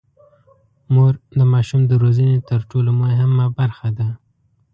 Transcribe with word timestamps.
مور 0.93 1.13
د 1.37 1.39
ماشوم 1.53 1.81
د 1.87 1.91
روزنې 2.03 2.37
تر 2.49 2.59
ټولو 2.71 2.91
مهمه 3.01 3.45
برخه 3.59 3.87
ده. 3.97 4.07